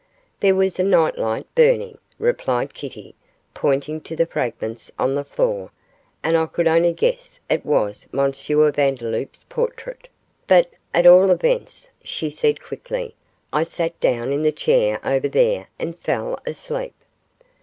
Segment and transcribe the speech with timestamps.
[0.39, 3.13] 'There was a night light burning,' replied Kitty,
[3.53, 5.69] pointing to the fragments on the floor;
[6.23, 8.31] 'and I could only guess it was M.
[8.31, 10.07] Vandeloup's portrait;
[10.47, 13.13] but at all events,' she said, quickly,
[13.53, 16.95] 'I sat down in the chair over there and fell asleep.